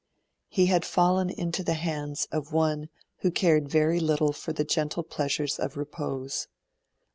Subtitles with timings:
[0.47, 5.03] He had fallen into the hands of one who cared very little for the gentle
[5.03, 6.47] pleasures of repose.